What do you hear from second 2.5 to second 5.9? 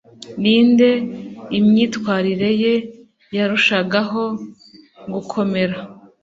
ye yarushagaho gukomera